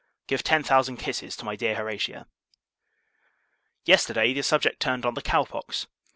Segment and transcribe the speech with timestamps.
[0.25, 2.25] Give ten thousand kisses to my dear Horatia.
[3.85, 5.85] Yesterday, the subject turned on the cow pox.